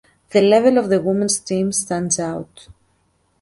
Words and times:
The 0.31 0.41
level 0.41 0.79
of 0.79 0.89
the 0.89 0.99
women’s 0.99 1.39
teams 1.39 1.77
stands 1.77 2.19
out. 2.19 2.67